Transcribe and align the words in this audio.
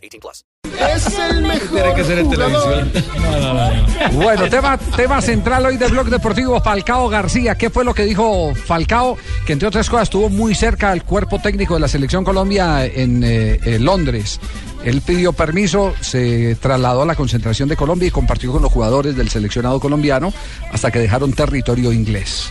18 0.00 0.20
plus. 0.20 0.44
Es 0.80 1.18
el 1.18 1.42
mejor 1.42 1.68
Tiene 1.68 1.94
que 1.94 2.04
ser 2.04 2.18
en 2.18 2.30
televisión. 2.30 2.92
No, 3.20 3.30
no, 3.30 3.54
no, 3.54 3.74
no. 3.74 4.10
Bueno, 4.12 4.48
tema, 4.48 4.78
tema 4.96 5.20
central 5.20 5.66
hoy 5.66 5.76
del 5.76 5.92
Blog 5.92 6.08
Deportivo, 6.08 6.60
Falcao 6.60 7.08
García. 7.08 7.54
¿Qué 7.56 7.70
fue 7.70 7.84
lo 7.84 7.92
que 7.92 8.04
dijo 8.04 8.54
Falcao? 8.54 9.16
Que 9.46 9.52
entre 9.52 9.68
otras 9.68 9.90
cosas 9.90 10.04
estuvo 10.04 10.28
muy 10.28 10.54
cerca 10.54 10.90
al 10.90 11.04
cuerpo 11.04 11.38
técnico 11.38 11.74
de 11.74 11.80
la 11.80 11.88
Selección 11.88 12.24
Colombia 12.24 12.84
en, 12.86 13.22
eh, 13.24 13.60
en 13.64 13.84
Londres. 13.84 14.40
Él 14.84 15.02
pidió 15.02 15.32
permiso, 15.34 15.92
se 16.00 16.54
trasladó 16.56 17.02
a 17.02 17.06
la 17.06 17.14
concentración 17.14 17.68
de 17.68 17.76
Colombia 17.76 18.08
y 18.08 18.10
compartió 18.10 18.50
con 18.50 18.62
los 18.62 18.72
jugadores 18.72 19.16
del 19.16 19.28
seleccionado 19.28 19.78
colombiano 19.80 20.32
hasta 20.72 20.90
que 20.90 20.98
dejaron 20.98 21.34
territorio 21.34 21.92
inglés. 21.92 22.50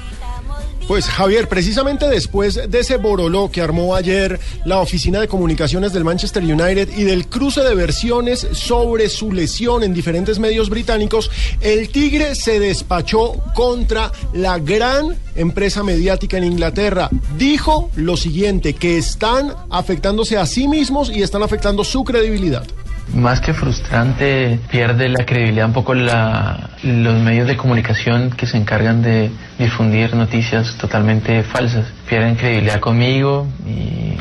Pues 0.90 1.06
Javier, 1.06 1.48
precisamente 1.48 2.10
después 2.10 2.60
de 2.68 2.80
ese 2.80 2.98
boroló 2.98 3.52
que 3.52 3.62
armó 3.62 3.94
ayer 3.94 4.40
la 4.66 4.80
oficina 4.80 5.22
de 5.22 5.28
comunicaciones 5.28 5.94
del 5.94 6.04
Manchester 6.04 6.44
United 6.44 6.90
y 6.98 7.04
del 7.04 7.28
cruce 7.28 7.62
de 7.62 7.76
versiones 7.76 8.48
sobre 8.54 9.08
su 9.08 9.32
lesión 9.32 9.84
en 9.84 9.94
diferentes 9.94 10.40
medios 10.40 10.72
británicos, 10.72 11.30
el 11.62 11.90
Tigre 11.90 12.34
se 12.34 12.60
despachó 12.60 13.34
contra 13.54 14.12
la 14.34 14.58
gran 14.58 15.16
empresa 15.36 15.84
mediática 15.84 16.40
en 16.40 16.46
Inglaterra. 16.46 17.12
Dijo 17.38 17.92
lo 17.96 18.18
siguiente, 18.18 18.74
que 18.74 18.98
están 18.98 19.54
afectándose 19.70 20.38
a 20.38 20.48
sí 20.48 20.68
mismos 20.68 21.12
y 21.12 21.22
están 21.22 21.44
afectando 21.44 21.84
su 21.84 22.04
credibilidad. 22.04 22.66
Más 23.14 23.42
que 23.42 23.54
frustrante, 23.54 24.60
pierde 24.70 25.10
la 25.10 25.26
credibilidad 25.26 25.66
un 25.66 25.74
poco 25.74 25.94
la, 25.94 26.70
los 26.84 27.20
medios 27.22 27.48
de 27.48 27.58
comunicación 27.58 28.30
que 28.30 28.46
se 28.46 28.56
encargan 28.58 29.02
de 29.02 29.32
difundir 29.58 30.16
noticias 30.16 30.76
totalmente 30.78 31.44
falsas. 31.44 31.88
Pierden 32.08 32.36
credibilidad 32.36 32.80
conmigo 32.80 33.48
y, 33.66 34.16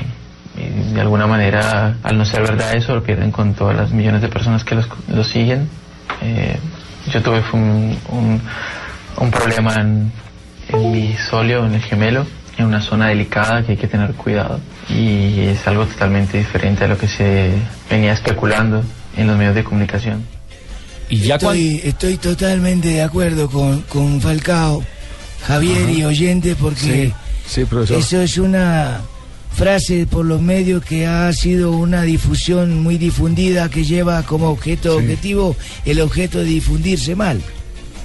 de 0.95 1.01
alguna 1.01 1.27
manera, 1.27 1.97
al 2.03 2.17
no 2.17 2.25
ser 2.25 2.43
verdad 2.43 2.75
eso, 2.75 2.95
lo 2.95 3.03
pierden 3.03 3.31
con 3.31 3.55
todas 3.55 3.77
las 3.77 3.91
millones 3.91 4.23
de 4.23 4.29
personas 4.29 4.65
que 4.65 4.75
los, 4.75 4.89
los 5.09 5.29
siguen. 5.29 5.69
Eh, 6.23 6.59
yo 7.13 7.23
tuve 7.23 7.43
un, 7.53 8.41
un 9.21 9.31
problema 9.31 9.75
en, 9.75 10.13
en 10.69 10.93
mi 10.93 11.15
solio, 11.15 11.67
en 11.67 11.75
el 11.75 11.83
gemelo, 11.83 12.27
en 12.59 12.67
una 12.67 12.83
zona 12.83 13.09
delicada 13.09 13.65
que 13.65 13.73
hay 13.73 13.79
que 13.79 13.87
tener 13.89 14.13
cuidado 14.15 14.61
y 14.89 15.41
es 15.41 15.67
algo 15.67 15.87
totalmente 15.87 16.39
diferente 16.39 16.85
a 16.85 16.89
lo 16.89 16.99
que 16.99 17.07
se 17.09 17.53
venía 17.89 18.13
especulando 18.13 18.83
en 19.17 19.27
los 19.29 19.37
medios 19.39 19.55
de 19.55 19.65
comunicación. 19.65 20.25
Y 21.09 21.19
ya. 21.21 21.37
Estoy, 21.37 21.81
estoy 21.85 22.17
totalmente 22.19 22.89
de 22.89 23.03
acuerdo 23.03 23.49
con, 23.49 23.83
con 23.83 24.21
Falcao, 24.21 24.83
Javier 25.47 25.89
y 25.89 26.05
oyente, 26.05 26.55
porque 26.57 27.13
Sí, 27.47 27.65
profesor. 27.65 27.99
eso 27.99 28.21
es 28.21 28.37
una 28.39 29.01
frase 29.55 30.07
por 30.07 30.27
los 30.27 30.41
medios 30.43 30.85
que 30.85 31.07
ha 31.07 31.33
sido 31.33 31.73
una 31.73 32.03
difusión 32.03 32.83
muy 32.83 32.99
difundida 32.99 33.69
que 33.71 33.85
lleva 33.85 34.23
como 34.25 34.51
objeto 34.51 34.97
objetivo 34.97 35.57
el 35.85 36.01
objeto 36.01 36.39
de 36.41 36.45
difundirse 36.45 37.15
mal. 37.17 37.41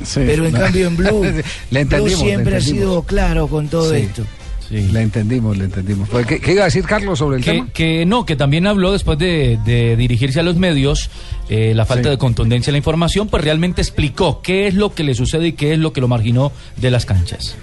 Sí. 0.03 0.21
Pero 0.25 0.45
en 0.45 0.53
cambio 0.63 0.87
en 0.87 0.95
Blue, 0.97 1.23
le 1.71 1.83
Blue 1.85 2.09
siempre 2.09 2.51
le 2.51 2.57
ha 2.57 2.61
sido 2.61 3.03
claro 3.03 3.47
con 3.47 3.67
todo 3.67 3.91
Sí. 3.91 3.97
esto. 4.01 4.23
Le 4.71 5.01
entendimos, 5.01 5.57
le 5.57 5.65
entendimos. 5.65 6.09
Pues, 6.09 6.25
¿Qué, 6.25 6.39
qué 6.39 6.53
iba 6.53 6.61
a 6.63 6.65
decir 6.65 6.83
Carlos 6.85 7.19
sobre 7.19 7.37
el 7.37 7.43
Que, 7.43 7.51
tema? 7.51 7.67
que 7.73 8.05
no, 8.05 8.25
que 8.25 8.35
también 8.35 8.65
habló 8.67 8.91
después 8.91 9.17
de, 9.19 9.59
de 9.65 9.95
dirigirse 9.95 10.39
a 10.39 10.43
los 10.43 10.55
medios, 10.55 11.09
eh, 11.49 11.73
la 11.75 11.85
falta 11.85 12.03
Sí. 12.05 12.09
de 12.11 12.17
contundencia 12.17 12.71
en 12.71 12.73
la 12.73 12.77
información, 12.79 13.27
pues 13.27 13.43
realmente 13.43 13.81
explicó 13.81 14.41
qué 14.41 14.67
es 14.67 14.73
lo 14.73 14.93
que 14.93 15.03
le 15.03 15.13
sucede 15.15 15.47
y 15.49 15.53
qué 15.53 15.73
es 15.73 15.79
lo 15.79 15.93
que 15.93 16.01
lo 16.01 16.07
marginó 16.07 16.51
de 16.77 16.91
las 16.91 17.05
canchas. 17.05 17.55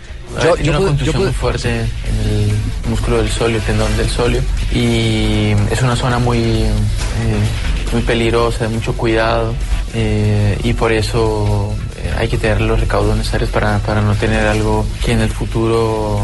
Yo- 0.43 0.55
Tiene 0.55 0.65
yo 0.65 0.71
una 0.71 0.79
pude- 0.79 0.87
contusión 0.89 1.07
yo 1.15 1.19
pude- 1.21 1.25
muy 1.27 1.35
fuerte 1.35 1.69
en 1.81 1.81
el 2.31 2.51
músculo 2.89 3.17
del 3.19 3.29
solio, 3.31 3.57
el 3.57 3.63
tendón 3.65 3.97
del 3.97 4.09
solio, 4.09 4.41
y 4.73 5.51
es 5.73 5.83
una 5.83 5.97
zona 5.97 6.19
muy, 6.21 6.39
eh, 6.39 6.71
muy 7.93 8.03
peligrosa, 8.03 8.69
de 8.69 8.75
mucho 8.75 8.93
cuidado, 8.95 9.55
eh, 9.95 10.57
y 10.63 10.73
por 10.75 10.93
eso 10.93 11.75
eh, 11.97 12.13
hay 12.17 12.29
que 12.29 12.39
tener 12.39 12.61
los 12.61 12.79
recaudos 12.79 13.17
necesarios 13.17 13.51
para, 13.51 13.79
para 13.81 14.03
no 14.03 14.15
tener 14.15 14.47
algo 14.47 14.87
que 15.05 15.13
en 15.13 15.21
el 15.21 15.31
futuro 15.31 16.21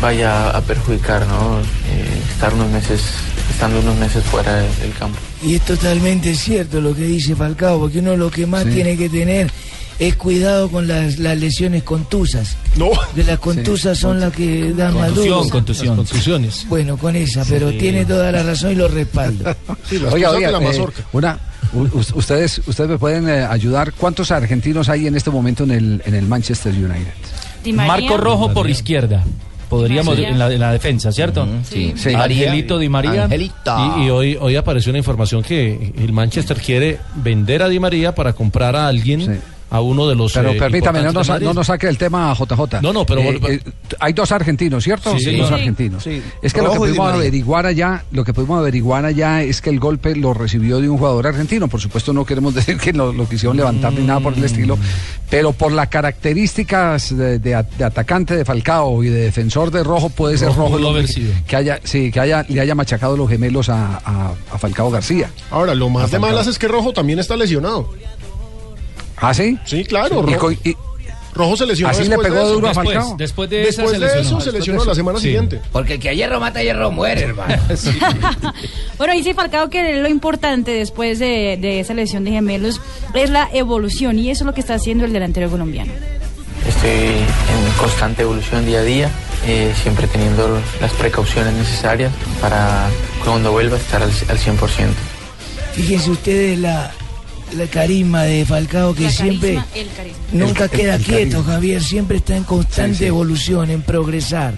vaya 0.00 0.50
a 0.50 0.60
perjudicar, 0.62 1.26
¿no? 1.26 1.58
Eh, 1.60 2.22
estar 2.32 2.52
unos 2.54 2.70
meses, 2.70 3.02
estando 3.50 3.80
unos 3.80 3.96
meses 3.96 4.22
fuera 4.24 4.54
del, 4.56 4.76
del 4.80 4.92
campo. 4.94 5.18
Y 5.42 5.54
es 5.56 5.62
totalmente 5.64 6.34
cierto 6.34 6.80
lo 6.80 6.94
que 6.94 7.02
dice 7.04 7.34
Falcao, 7.36 7.78
porque 7.80 7.98
uno 8.00 8.16
lo 8.16 8.30
que 8.30 8.46
más 8.46 8.64
Sí. 8.64 8.70
tiene 8.70 8.96
que 8.96 9.08
tener 9.08 9.50
es 9.98 10.16
cuidado 10.16 10.70
con 10.70 10.88
las, 10.88 11.18
las 11.18 11.38
lesiones 11.38 11.82
contusas. 11.82 12.56
No. 12.76 12.88
De 13.14 13.22
las 13.24 13.38
contusas 13.38 13.98
son 13.98 14.18
las 14.20 14.32
que 14.32 14.72
dan 14.72 14.94
más 14.94 15.14
duro. 15.14 15.46
Contusión, 15.50 15.96
contusión. 15.96 16.48
Bueno, 16.68 16.96
con 16.96 17.16
esa, 17.16 17.44
pero 17.44 17.70
tiene 17.72 18.06
toda 18.06 18.32
la 18.32 18.42
razón 18.42 18.72
y 18.72 18.74
lo 18.76 18.88
respaldo. 18.88 19.54
Sí, 19.88 19.96
Oiga, 20.10 20.30
oiga, 20.30 20.50
la 20.52 20.58
eh, 20.58 20.64
mazorca. 20.64 21.02
una, 21.12 21.38
u- 21.74 21.82
u- 21.82 22.04
ustedes, 22.14 22.60
ustedes 22.66 22.88
me 22.90 22.96
pueden 22.98 23.28
eh, 23.28 23.42
ayudar. 23.44 23.92
¿Cuántos 23.92 24.30
argentinos 24.30 24.88
hay 24.88 25.06
en 25.06 25.16
este 25.16 25.30
momento 25.30 25.64
en 25.64 25.70
el, 25.72 26.02
en 26.06 26.14
el 26.14 26.26
Manchester 26.26 26.72
United? 26.72 27.74
Marco 27.74 28.16
Rojo 28.16 28.54
por 28.54 28.70
izquierda. 28.70 29.22
Podríamos 29.70 30.18
en 30.18 30.38
la, 30.38 30.52
en 30.52 30.60
la 30.60 30.72
defensa, 30.72 31.10
¿cierto? 31.12 31.46
Sí. 31.64 31.94
Sí. 31.96 32.10
Angelito 32.46 32.78
Di 32.78 32.88
María. 32.90 33.26
Y, 33.98 34.04
y 34.06 34.10
hoy, 34.10 34.36
hoy 34.38 34.56
apareció 34.56 34.90
una 34.90 34.98
información 34.98 35.42
que 35.42 35.92
el 35.96 36.12
Manchester 36.12 36.58
quiere 36.58 36.98
vender 37.14 37.62
a 37.62 37.68
Di 37.68 37.78
María 37.80 38.14
para 38.14 38.32
comprar 38.34 38.76
a 38.76 38.88
alguien, 38.88 39.20
Sí. 39.24 39.40
A 39.70 39.80
uno 39.80 40.08
de 40.08 40.14
los. 40.16 40.32
Pero 40.32 40.50
eh, 40.50 40.58
permítame, 40.58 41.02
no 41.02 41.12
nos, 41.12 41.28
no 41.40 41.54
nos 41.54 41.66
saque 41.66 41.86
el 41.88 41.96
tema 41.96 42.34
JJ. 42.34 42.80
No, 42.82 42.92
no, 42.92 43.06
pero 43.06 43.20
Eh, 43.20 43.40
eh, 43.48 43.60
hay 44.00 44.12
dos 44.12 44.32
argentinos, 44.32 44.82
¿cierto? 44.84 45.16
Sí, 45.18 45.36
dos 45.36 45.48
sí. 45.48 45.54
argentinos. 45.54 46.02
Sí. 46.02 46.22
Es 46.42 46.52
que 46.52 46.60
lo 46.62 46.72
que 46.72 46.78
pudimos 46.78 47.12
averiguar 47.12 47.66
allá, 47.66 48.04
lo 48.12 48.24
que 48.24 48.34
pudimos 48.34 48.58
averiguar 48.58 49.04
allá 49.04 49.42
es 49.42 49.60
que 49.60 49.70
el 49.70 49.78
golpe 49.80 50.16
lo 50.16 50.34
recibió 50.34 50.80
de 50.80 50.88
un 50.88 50.98
jugador 50.98 51.26
argentino. 51.26 51.68
Por 51.68 51.80
supuesto, 51.80 52.12
no 52.12 52.24
queremos 52.24 52.54
decir 52.60 52.78
que 52.78 52.92
lo, 52.92 53.12
lo 53.12 53.28
quisieron 53.28 53.56
levantar 53.56 53.92
ni 53.92 54.04
nada 54.04 54.20
por 54.20 54.34
el 54.34 54.44
estilo, 54.44 54.76
pero 55.28 55.52
por 55.52 55.72
las 55.72 55.88
características 55.88 57.16
de, 57.16 57.38
de 57.38 57.54
atacante 57.54 58.36
de 58.36 58.44
Falcao 58.44 59.02
y 59.04 59.08
de 59.08 59.22
defensor 59.22 59.70
de 59.70 59.82
Rojo, 59.84 60.08
puede 60.10 60.38
ser 60.38 60.48
Rojo 60.48 60.78
Rojo 60.78 61.06
sido. 61.06 61.32
que 61.46 61.56
haya, 61.56 61.80
sí, 61.84 62.10
que 62.10 62.20
haya, 62.20 62.44
le 62.48 62.60
haya 62.60 62.74
machacado 62.74 63.16
los 63.16 63.28
gemelos 63.28 63.68
a, 63.68 63.96
a- 64.04 64.32
a 64.52 64.58
Falcao 64.58 64.90
García. 64.90 65.30
Ahora, 65.50 65.74
lo 65.74 65.88
más 65.88 66.10
de 66.10 66.18
malas 66.18 66.46
es 66.46 66.58
que 66.58 66.68
Rojo 66.68 66.92
también 66.92 67.18
está 67.18 67.36
lesionado. 67.36 67.90
¿Ah, 69.20 69.34
sí? 69.34 69.58
Sí, 69.64 69.84
claro. 69.84 70.24
Y 70.28 70.34
Rojo, 70.34 70.52
y- 70.52 70.76
Rojo 71.32 71.56
se 71.56 71.64
lesionó 71.64 71.90
Así 71.90 72.02
le 72.02 72.08
después 72.08 72.26
pegó 72.28 72.38
de 72.40 72.44
eso. 72.44 72.54
duro 72.54 72.68
a 72.68 72.74
Falcao. 72.74 73.14
después 73.16 73.48
de, 73.48 73.62
esa 73.68 73.82
Después 73.82 73.92
de 73.92 73.98
lesionó. 74.06 74.20
eso 74.38 74.40
se 74.40 74.52
lesionó 74.52 74.84
la 74.84 74.94
semana 74.96 75.18
Sí. 75.18 75.26
siguiente. 75.26 75.60
Porque 75.72 75.94
el 75.94 76.00
que 76.00 76.08
a 76.08 76.12
hierro 76.12 76.40
mata, 76.40 76.60
hierro 76.62 76.90
muere, 76.90 77.22
hermano. 77.22 77.54
Bueno, 78.98 79.14
dice 79.14 79.32
Falcao 79.34 79.70
que 79.70 79.96
lo 80.02 80.08
importante 80.08 80.72
después 80.72 81.18
de, 81.18 81.56
de 81.60 81.80
esa 81.80 81.94
lesión 81.94 82.24
de 82.24 82.32
gemelos 82.32 82.80
es 83.14 83.30
la 83.30 83.48
evolución 83.52 84.18
y 84.18 84.30
eso 84.30 84.42
es 84.44 84.46
lo 84.46 84.52
que 84.54 84.60
está 84.60 84.74
haciendo 84.74 85.04
el 85.04 85.12
delantero 85.12 85.48
colombiano. 85.48 85.92
Estoy 86.68 86.90
en 86.90 87.72
constante 87.78 88.22
evolución 88.22 88.66
día 88.66 88.80
a 88.80 88.82
día, 88.82 89.10
eh, 89.46 89.72
siempre 89.82 90.06
teniendo 90.06 90.58
las 90.80 90.92
precauciones 90.92 91.54
necesarias 91.54 92.12
para 92.42 92.88
cuando 93.24 93.52
vuelva 93.52 93.76
a 93.76 93.80
estar 93.80 94.02
al, 94.02 94.10
al 94.10 94.38
100%. 94.38 94.58
Fíjense 95.72 96.10
ustedes 96.10 96.58
la, 96.58 96.92
la 97.56 97.66
carisma 97.66 98.22
de 98.24 98.44
Falcao 98.44 98.94
que 98.94 99.04
La 99.04 99.10
siempre 99.10 99.60
el 99.74 99.88
nunca 100.32 100.64
El- 100.64 100.70
el- 100.72 100.76
queda 100.78 100.94
el 100.96 101.02
quieto, 101.02 101.30
carisma. 101.38 101.52
Javier, 101.54 101.82
siempre 101.82 102.16
está 102.18 102.36
en 102.36 102.44
constante 102.44 102.92
Sí, 102.94 102.98
sí. 103.00 103.04
evolución, 103.06 103.70
en 103.70 103.82
progresar, 103.82 104.54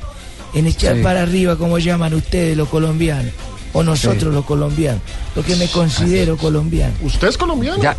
en 0.55 0.67
echar 0.67 0.97
Sí. 0.97 1.03
para 1.03 1.23
arriba, 1.23 1.57
como 1.57 1.79
llaman 1.79 2.15
ustedes 2.15 2.57
los 2.57 2.69
colombianos, 2.69 3.33
o 3.73 3.83
nosotros 3.83 4.25
Sí. 4.31 4.35
los 4.37 4.45
colombianos, 4.45 5.01
porque 5.35 5.57
me 5.57 5.67
considero 5.69 6.37
colombiano. 6.37 6.95
¿Usted 7.03 7.29
es 7.29 7.37
colombiano? 7.39 7.83
Ya, 7.83 7.97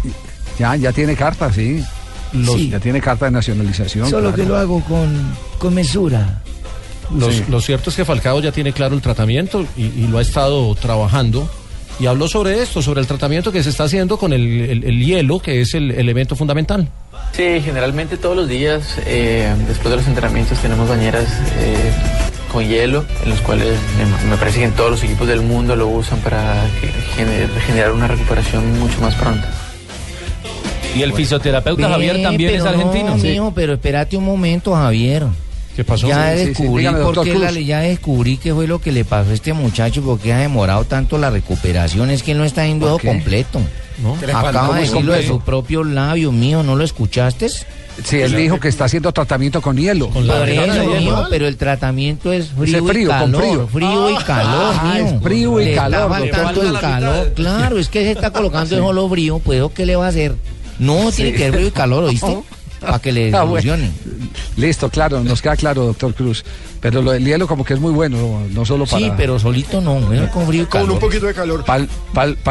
ya, 0.59 0.75
ya 0.75 0.91
tiene 0.91 1.15
carta, 1.15 1.51
sí. 1.51 1.83
Los- 2.33 2.55
Sí. 2.55 2.69
Ya 2.69 2.79
tiene 2.79 2.99
carta 2.99 3.25
de 3.25 3.31
nacionalización. 3.31 4.09
Solo 4.09 4.29
claro. 4.29 4.35
que 4.35 4.45
lo 4.49 4.57
hago 4.57 4.83
con, 4.85 5.35
con 5.59 5.73
mesura. 5.73 6.41
Lo, 7.15 7.31
Sí. 7.31 7.43
lo 7.47 7.61
cierto 7.61 7.89
es 7.91 7.95
que 7.95 8.05
Falcao 8.05 8.39
ya 8.41 8.51
tiene 8.51 8.73
claro 8.73 8.95
el 8.95 9.01
tratamiento 9.01 9.65
y, 9.77 9.83
y 9.83 10.07
lo 10.07 10.17
ha 10.17 10.21
estado 10.21 10.73
trabajando. 10.75 11.47
Y 11.99 12.07
habló 12.07 12.27
sobre 12.27 12.61
esto, 12.61 12.81
sobre 12.81 13.01
el 13.01 13.07
tratamiento 13.07 13.51
que 13.51 13.63
se 13.63 13.69
está 13.69 13.83
haciendo 13.85 14.17
con 14.17 14.33
el, 14.33 14.41
el- 14.69 14.83
el 14.83 15.05
hielo, 15.05 15.39
que 15.39 15.61
es 15.61 15.73
el 15.75 15.91
elemento 15.91 16.35
fundamental. 16.35 16.87
Sí, 17.33 17.61
generalmente 17.63 18.17
todos 18.17 18.35
los 18.35 18.47
días, 18.49 18.97
eh, 19.05 19.53
después 19.67 19.89
de 19.91 19.97
los 19.97 20.07
entrenamientos, 20.07 20.57
tenemos 20.59 20.89
bañeras 20.89 21.25
eh, 21.59 21.75
con 22.51 22.67
hielo, 22.67 23.05
en 23.23 23.29
los 23.29 23.41
cuales 23.41 23.77
me, 24.23 24.29
me 24.29 24.37
parece 24.37 24.59
que 24.59 24.65
en 24.65 24.71
todos 24.73 24.91
los 24.91 25.03
equipos 25.03 25.27
del 25.27 25.41
mundo 25.41 25.75
lo 25.75 25.87
usan 25.87 26.19
para 26.19 26.65
gener- 27.15 27.49
generar 27.65 27.91
una 27.91 28.07
recuperación 28.07 28.79
mucho 28.79 28.99
más 28.99 29.15
pronta. 29.15 29.49
Y 30.95 31.01
el 31.01 31.13
fisioterapeuta 31.13 31.89
Javier 31.89 32.17
Ve, 32.17 32.23
también 32.23 32.55
es 32.55 32.63
argentino. 32.65 33.09
No, 33.09 33.17
mijo, 33.17 33.51
pero 33.55 33.73
espérate 33.73 34.15
un 34.17 34.25
momento, 34.25 34.75
Javier. 34.75 35.23
¿Qué 35.75 35.83
pasó? 35.83 36.07
Ya 36.07 36.33
Sí, 36.33 36.37
sí, 36.37 36.41
sí. 36.43 36.47
descubrí 36.49 36.81
Dígame, 36.83 36.97
por 36.99 37.15
doctor 37.15 37.23
qué 37.33 37.39
la- 37.39 37.47
Cruz. 37.51 37.65
ya 37.65 37.79
descubrí 37.79 38.37
qué 38.37 38.53
fue 38.53 38.67
lo 38.67 38.79
que 38.79 38.91
le 38.91 39.05
pasó 39.05 39.31
a 39.31 39.33
este 39.33 39.53
muchacho, 39.53 40.01
porque 40.03 40.31
ha 40.33 40.37
demorado 40.37 40.83
tanto 40.85 41.17
la 41.17 41.29
recuperación, 41.31 42.09
es 42.11 42.21
que 42.23 42.33
él 42.33 42.37
no 42.37 42.43
está 42.45 42.65
yendo 42.67 42.85
¿Por 42.85 42.91
ojo 42.93 42.99
qué? 43.01 43.07
completo. 43.07 43.59
¿No? 44.01 44.15
Acaba 44.37 44.75
de 44.75 44.81
decirlo 44.81 45.13
de 45.13 45.25
sus 45.25 45.41
propios 45.43 45.85
labios, 45.87 46.33
mío, 46.33 46.63
¿no 46.63 46.75
lo 46.75 46.83
escuchaste? 46.83 47.47
Sí, 47.49 48.19
él 48.19 48.35
dijo 48.35 48.59
que 48.59 48.67
está 48.67 48.85
haciendo 48.85 49.11
tratamiento 49.11 49.61
con 49.61 49.77
hielo. 49.77 50.09
Con 50.09 50.25
la 50.25 50.39
Por 50.39 50.49
eso, 50.49 51.27
pero 51.29 51.47
el 51.47 51.57
tratamiento 51.57 52.33
es 52.33 52.47
frío, 52.47 52.79
y 52.91 53.07
calor. 53.07 53.41
frío. 53.41 53.67
Frío 53.67 54.09
y 54.09 54.15
calor, 54.23 54.75
Ah, 54.79 54.93
mijo. 54.95 55.07
es 55.15 55.21
frío 55.21 55.61
y 55.61 55.65
Le 55.65 55.75
calor, 55.75 56.09
faltando 56.09 56.61
el 56.63 56.79
calor. 56.79 57.33
Claro, 57.35 57.77
es 57.77 57.89
que 57.89 58.03
se 58.03 58.11
está 58.13 58.31
colocando 58.31 58.75
el 58.75 58.81
solo 58.81 59.07
frío, 59.09 59.37
pues 59.39 59.59
¿eso 59.59 59.71
¿qué 59.73 59.85
le 59.85 59.95
va 59.95 60.07
a 60.07 60.09
hacer? 60.09 60.33
No, 60.79 61.11
tiene 61.11 61.33
que 61.33 61.37
ser 61.37 61.53
frío 61.53 61.67
y 61.67 61.71
calor, 61.71 62.03
¿oíste? 62.05 62.35
Para 62.83 62.99
que 62.99 63.11
le 63.11 63.33
Ah, 63.35 63.43
bueno. 63.43 63.75
Listo, 64.57 64.89
claro, 64.89 65.23
nos 65.23 65.41
queda 65.41 65.55
claro, 65.55 65.85
doctor 65.85 66.13
Cruz. 66.13 66.43
Pero 66.79 67.01
lo 67.01 67.11
del 67.11 67.23
hielo 67.23 67.47
como 67.47 67.63
que 67.63 67.75
es 67.75 67.79
muy 67.79 67.93
bueno, 67.93 68.41
no 68.51 68.65
solo 68.65 68.85
para... 68.85 68.97
Sí, 69.05 69.09
pero 69.15 69.39
solito 69.39 69.79
no, 69.79 70.01
bueno, 70.01 70.29
con 70.29 70.45
frío 70.45 70.67
Con 70.69 70.91
un 70.91 70.99
poquito 70.99 71.27
de 71.27 71.33
calor. 71.33 71.63
Para 71.63 71.85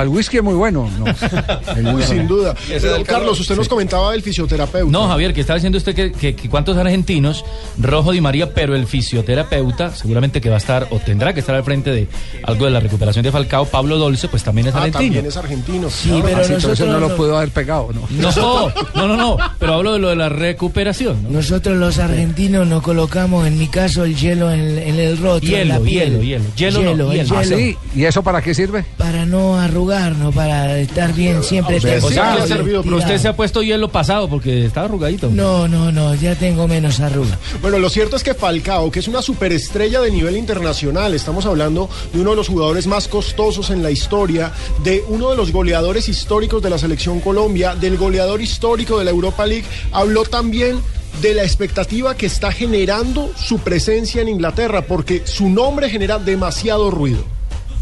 el 0.02 0.08
whisky 0.08 0.38
es 0.38 0.42
muy 0.42 0.54
bueno. 0.54 0.88
No. 0.98 1.04
El 1.76 1.86
Uy, 1.88 1.94
whisky- 2.02 2.14
sin 2.16 2.26
duda. 2.26 2.54
Pero, 2.66 3.04
Carlos, 3.04 3.38
usted 3.40 3.54
nos 3.56 3.68
comentaba 3.68 4.12
del 4.12 4.22
fisioterapeuta. 4.22 4.90
No, 4.90 5.06
Javier, 5.06 5.34
que 5.34 5.42
está 5.42 5.54
diciendo 5.54 5.76
usted 5.76 5.94
que, 5.94 6.12
que- 6.12 6.34
que 6.34 6.48
cuántos 6.48 6.78
argentinos, 6.78 7.44
Rojo 7.78 8.12
Di 8.12 8.22
María, 8.22 8.54
pero 8.54 8.74
el 8.74 8.86
fisioterapeuta, 8.86 9.94
seguramente 9.94 10.40
que 10.40 10.48
va 10.48 10.54
a 10.54 10.58
estar 10.58 10.88
o 10.90 10.98
tendrá 10.98 11.34
que 11.34 11.40
estar 11.40 11.54
al 11.54 11.62
frente 11.64 11.90
de 11.90 12.08
algo 12.44 12.64
de 12.64 12.70
la 12.70 12.80
recuperación 12.80 13.22
de 13.24 13.32
Falcao, 13.32 13.66
Pablo 13.66 13.98
Dolce, 13.98 14.28
pues 14.28 14.42
también 14.42 14.68
es 14.68 14.74
Ah, 14.74 14.78
argentino. 14.78 15.04
también 15.04 15.26
es 15.26 15.36
argentino. 15.36 15.90
Sí, 15.90 16.08
claro. 16.08 16.24
pero 16.24 16.36
Ah, 16.38 16.44
sí, 16.44 16.52
entonces 16.54 16.68
nosotros 16.80 17.00
no 17.02 17.08
lo 17.08 17.16
pudo 17.16 17.36
haber 17.36 17.50
pegado, 17.50 17.90
¿no? 17.92 18.08
No, 18.32 18.72
no, 18.94 19.08
no, 19.08 19.16
no, 19.16 19.36
pero 19.58 19.74
hablo 19.74 19.92
de 19.92 19.98
lo 19.98 20.08
de 20.08 20.16
la 20.16 20.21
recuperación. 20.28 21.22
¿no? 21.24 21.30
Nosotros 21.30 21.76
los 21.76 21.98
argentinos 21.98 22.66
nos 22.66 22.82
colocamos, 22.82 23.46
en 23.46 23.58
mi 23.58 23.68
caso, 23.68 24.04
el 24.04 24.16
hielo 24.16 24.50
en, 24.50 24.78
en 24.78 24.98
el 24.98 25.18
rostro, 25.18 25.56
en 25.56 25.68
la 25.68 25.74
Hielo, 25.78 25.84
piel. 25.84 26.10
hielo, 26.10 26.22
hielo. 26.22 26.44
Hielo 26.56 26.96
no, 26.96 27.12
hielo. 27.12 27.36
¿Ah, 27.36 27.44
sí? 27.44 27.76
¿Y 27.94 28.04
eso 28.04 28.22
para 28.22 28.40
qué 28.42 28.54
sirve? 28.54 28.84
Para 28.98 29.26
no 29.26 29.58
arrugarnos, 29.58 30.34
para 30.34 30.78
estar 30.78 31.12
bien 31.14 31.42
siempre. 31.42 31.76
O 31.76 31.80
sea, 31.80 31.98
que 31.98 32.20
ha 32.20 32.34
usted- 32.44 32.56
servido, 32.56 32.82
pero 32.82 32.96
usted 32.96 33.18
se 33.18 33.28
ha 33.28 33.36
puesto 33.36 33.62
hielo 33.62 33.88
pasado 33.90 34.28
porque 34.28 34.66
estaba 34.66 34.86
arrugadito. 34.86 35.28
No, 35.30 35.66
no, 35.68 35.90
no, 35.92 36.14
ya 36.14 36.34
tengo 36.34 36.68
menos 36.68 37.00
arruga. 37.00 37.38
Bueno, 37.60 37.78
lo 37.78 37.88
cierto 37.90 38.16
es 38.16 38.22
que 38.22 38.34
Falcao, 38.34 38.90
que 38.90 39.00
es 39.00 39.08
una 39.08 39.22
superestrella 39.22 40.00
de 40.00 40.10
nivel 40.10 40.36
internacional, 40.36 41.14
estamos 41.14 41.46
hablando 41.46 41.88
de 42.12 42.20
uno 42.20 42.30
de 42.30 42.36
los 42.36 42.48
jugadores 42.48 42.86
más 42.86 43.08
costosos 43.08 43.70
en 43.70 43.82
la 43.82 43.90
historia, 43.90 44.52
de 44.84 45.02
uno 45.08 45.30
de 45.30 45.36
los 45.36 45.52
goleadores 45.52 46.08
históricos 46.08 46.62
de 46.62 46.70
la 46.70 46.78
selección 46.78 47.20
Colombia, 47.20 47.74
del 47.74 47.96
goleador 47.96 48.40
histórico 48.40 48.98
de 48.98 49.04
la 49.04 49.10
Europa 49.10 49.46
League, 49.46 49.64
habló 50.12 50.24
también 50.24 50.78
de 51.22 51.32
la 51.34 51.42
expectativa 51.42 52.14
que 52.16 52.26
está 52.26 52.52
generando 52.52 53.32
su 53.34 53.58
presencia 53.60 54.20
en 54.20 54.28
Inglaterra, 54.28 54.82
porque 54.82 55.22
su 55.24 55.48
nombre 55.48 55.88
genera 55.88 56.18
demasiado 56.18 56.90
ruido. 56.90 57.24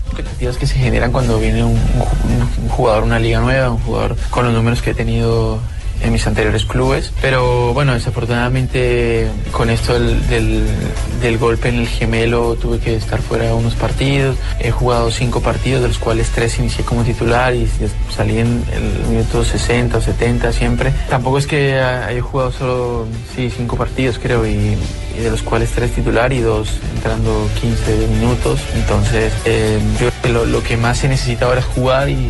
expectativas 0.06 0.56
que 0.56 0.66
se 0.68 0.74
generan 0.74 1.10
cuando 1.10 1.38
viene 1.40 1.64
un, 1.64 1.72
un- 1.72 2.62
un 2.64 2.68
jugador 2.68 3.02
una 3.04 3.18
liga 3.18 3.40
nueva, 3.40 3.70
un 3.70 3.78
jugador 3.78 4.16
con 4.30 4.44
los 4.44 4.54
números 4.54 4.80
que 4.80 4.90
he 4.90 4.94
tenido 4.94 5.58
en 6.02 6.12
mis 6.12 6.26
anteriores 6.26 6.64
clubes. 6.64 7.12
Pero 7.20 7.72
bueno, 7.74 7.92
desafortunadamente 7.94 9.28
con 9.52 9.70
esto 9.70 9.94
del, 9.94 10.26
del- 10.28 11.38
golpe 11.38 11.68
en 11.68 11.76
el 11.78 11.88
gemelo 11.88 12.54
tuve 12.56 12.78
que 12.80 12.94
estar 12.96 13.20
fuera 13.22 13.54
unos 13.54 13.74
partidos. 13.74 14.36
He 14.58 14.70
jugado 14.70 15.10
cinco 15.10 15.40
partidos, 15.40 15.80
de 15.82 15.88
los 15.88 15.98
cuales 15.98 16.28
tres 16.30 16.58
inicié 16.58 16.84
como 16.84 17.02
titular 17.02 17.54
y 17.54 17.68
salí 18.14 18.38
en 18.38 18.62
el 18.72 19.08
minuto 19.08 19.44
60 19.44 19.96
o 19.96 20.00
70 20.00 20.52
siempre. 20.52 20.92
Tampoco 21.08 21.38
es 21.38 21.46
que 21.46 21.78
haya 21.80 22.20
jugado 22.20 22.52
solo, 22.52 23.06
sí, 23.34 23.50
cinco 23.56 23.76
partidos 23.76 24.18
creo 24.20 24.46
y 24.46 24.76
de 25.16 25.30
los 25.30 25.42
cuales 25.42 25.70
tres 25.70 25.92
titular 25.92 26.32
y 26.32 26.40
dos 26.40 26.68
entrando 26.94 27.48
15 27.60 28.06
minutos. 28.08 28.60
Entonces, 28.74 29.32
eh, 29.44 29.78
yo 30.00 30.10
lo, 30.30 30.44
lo 30.44 30.62
que 30.62 30.76
más 30.76 30.98
se 30.98 31.08
necesita 31.08 31.46
ahora 31.46 31.60
es 31.60 31.66
jugar 31.66 32.08
y 32.10 32.28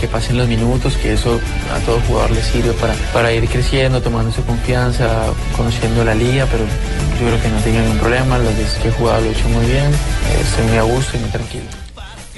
que 0.00 0.08
pasen 0.08 0.38
los 0.38 0.48
minutos, 0.48 0.96
que 0.96 1.12
eso 1.12 1.38
a 1.74 1.78
todo 1.80 2.00
jugador 2.08 2.30
le 2.30 2.42
sirve 2.42 2.72
para, 2.72 2.94
para 3.12 3.32
ir 3.32 3.46
creciendo, 3.48 4.00
tomándose 4.00 4.40
confianza, 4.42 5.26
conociendo 5.56 6.04
la 6.04 6.14
liga, 6.14 6.46
pero 6.50 6.64
yo 6.64 7.26
creo 7.26 7.42
que 7.42 7.48
no 7.48 7.58
he 7.58 7.62
tenido 7.62 7.82
ningún 7.82 7.98
problema, 7.98 8.38
las 8.38 8.56
veces 8.56 8.78
que 8.78 8.88
he 8.88 8.92
jugado 8.92 9.20
lo 9.20 9.26
he 9.26 9.32
hecho 9.32 9.48
muy 9.48 9.66
bien, 9.66 9.90
estoy 10.40 10.66
muy 10.66 10.78
a 10.78 10.82
gusto 10.82 11.16
y 11.16 11.20
muy 11.20 11.30
tranquilo. 11.30 11.89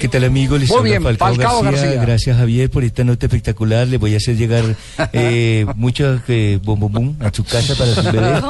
¿Qué 0.03 0.09
tal 0.09 0.25
amigo? 0.25 0.57
Les 0.57 0.69
Muy 0.69 0.83
bien, 0.83 1.01
Falcao, 1.01 1.29
Falcao 1.29 1.61
García. 1.63 1.85
García. 1.85 2.01
Gracias 2.01 2.37
Javier 2.37 2.69
por 2.69 2.83
esta 2.83 3.05
nota 3.05 3.25
espectacular. 3.25 3.87
Le 3.87 3.97
voy 3.97 4.13
a 4.15 4.17
hacer 4.17 4.35
llegar 4.35 4.75
eh, 5.13 5.65
muchos 5.77 6.19
eh, 6.27 6.59
bom, 6.61 6.77
bom, 6.77 6.91
bom 6.91 7.15
a 7.21 7.33
su 7.33 7.45
casa 7.45 7.73
para 7.73 7.95
sus 7.95 8.11
bebés. 8.11 8.43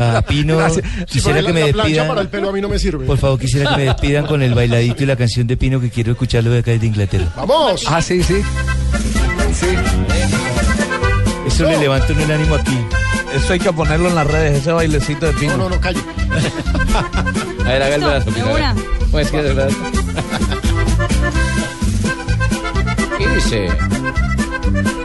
A 0.00 0.22
Pino, 0.22 0.56
Gracias. 0.56 0.86
quisiera 1.10 1.42
que 1.42 1.52
me 1.52 1.72
la 1.72 1.82
despidan. 1.82 2.06
para 2.06 2.20
el 2.20 2.28
pelo 2.28 2.50
a 2.50 2.52
mí 2.52 2.60
no 2.60 2.68
me 2.68 2.78
sirve. 2.78 3.06
Por 3.06 3.18
favor, 3.18 3.40
quisiera 3.40 3.70
que 3.70 3.76
me 3.78 3.84
despidan 3.86 4.24
con 4.28 4.40
el 4.40 4.54
bailadito 4.54 5.02
y 5.02 5.06
la 5.06 5.16
canción 5.16 5.48
de 5.48 5.56
Pino 5.56 5.80
que 5.80 5.90
quiero 5.90 6.12
escucharlo 6.12 6.52
de 6.52 6.60
acá 6.60 6.70
desde 6.70 6.86
Inglaterra. 6.86 7.26
¡Vamos! 7.38 7.82
Ah, 7.88 8.00
sí, 8.00 8.22
sí. 8.22 8.36
Sí. 9.52 9.66
Eso 11.44 11.64
le 11.64 11.76
levanta 11.76 12.12
uno 12.12 12.22
el 12.22 12.30
ánimo 12.30 12.54
aquí. 12.54 12.78
Eso 13.34 13.52
hay 13.52 13.58
que 13.58 13.72
ponerlo 13.72 14.10
en 14.10 14.14
las 14.14 14.28
redes, 14.28 14.58
ese 14.60 14.70
bailecito 14.70 15.26
de 15.26 15.32
No, 15.32 15.38
pino. 15.40 15.56
no, 15.56 15.70
no, 15.70 15.80
calle. 15.80 15.98
A 17.64 17.68
ver, 17.68 17.82
haga 17.82 17.94
el 17.96 18.00
brazo. 18.00 18.30
mira, 18.30 18.70
a 18.70 18.74
ver. 18.74 18.84
Pues 19.10 19.30
que 19.32 19.42
de 19.42 19.54
verdad. 19.54 19.76
Dice? 23.34 23.68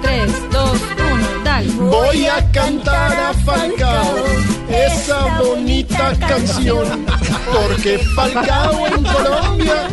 3, 0.01 0.31
2, 0.51 0.71
1, 1.13 1.43
dale. 1.43 1.67
Voy 1.73 2.25
a 2.27 2.51
cantar 2.51 3.11
a 3.11 3.33
Falcao 3.45 4.15
esa 4.69 5.39
bonita 5.39 6.13
canción, 6.19 7.05
porque 7.51 7.99
Falcao 8.15 8.87
en 8.87 9.03
Colombia 9.03 9.87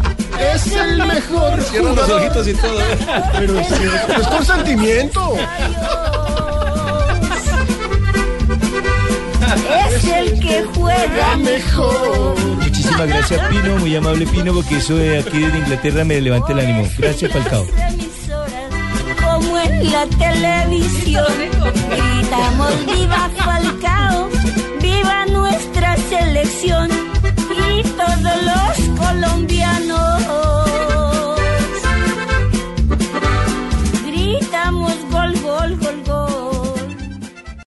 es 0.55 0.67
el 0.73 0.99
mejor 0.99 1.61
Cierra 1.63 1.89
los 1.93 1.95
jugador. 2.01 2.21
ojitos 2.21 2.49
y 2.49 2.55
todo. 2.55 2.81
¿eh? 2.81 2.99
Pero 3.39 3.59
es, 3.59 3.71
es 3.71 4.27
con 4.29 4.45
sentimiento. 4.45 5.37
Es 9.91 10.05
el 10.05 10.41
que 10.41 10.65
juega 10.75 11.37
mejor. 11.39 12.39
Muchísimas 12.63 13.09
gracias 13.09 13.41
Pino, 13.49 13.77
muy 13.77 13.97
amable 13.97 14.27
Pino, 14.27 14.53
porque 14.53 14.77
eso 14.77 14.95
de 14.97 15.19
aquí 15.21 15.39
desde 15.39 15.59
Inglaterra 15.59 16.05
me 16.05 16.21
levanta 16.21 16.53
el 16.53 16.61
ánimo. 16.61 16.89
Gracias 16.99 17.33
Falcao. 17.33 17.67
La 19.83 20.07
televisión. 20.07 21.56